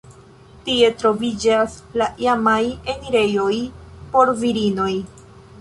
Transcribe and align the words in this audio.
Tie 0.67 0.87
troviĝas 1.01 1.75
la 2.03 2.07
iamaj 2.25 2.59
enirejoj 2.97 3.53
por 4.17 4.37
virinoj. 4.45 4.93